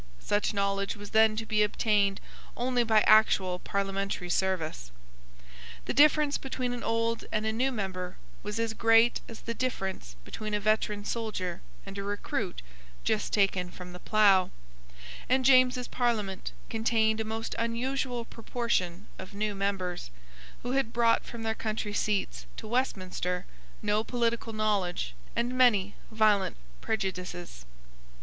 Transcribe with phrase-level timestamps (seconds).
[0.19, 2.19] Such knowledge was then to be obtained
[2.57, 4.89] only by actual parliamentary service.
[5.85, 10.15] The difference between an old and a new member was as great as the difference
[10.25, 12.63] between a veteran soldier and a recruit
[13.03, 14.49] just taken from the plough;
[15.29, 20.09] and James's Parliament contained a most unusual proportion of new members,
[20.63, 23.45] who had brought from their country seats to Westminster
[23.83, 27.65] no political knowledge and many violent prejudices.